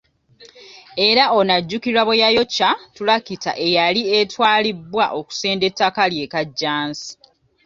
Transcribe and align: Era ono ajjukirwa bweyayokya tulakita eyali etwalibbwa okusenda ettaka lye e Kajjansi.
Era 1.07 1.23
ono 1.37 1.51
ajjukirwa 1.57 2.01
bweyayokya 2.07 2.69
tulakita 2.95 3.51
eyali 3.67 4.01
etwalibbwa 4.19 5.05
okusenda 5.19 5.63
ettaka 5.69 6.03
lye 6.11 6.23
e 6.25 6.29
Kajjansi. 6.33 7.11